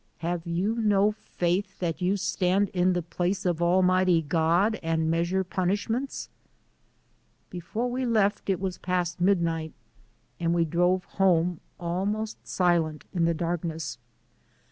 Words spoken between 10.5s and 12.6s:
we drove home, almost